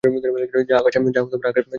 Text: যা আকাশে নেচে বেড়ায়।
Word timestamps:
যা 0.69 0.75
আকাশে 0.79 0.99
নেচে 0.99 1.21
বেড়ায়। 1.33 1.65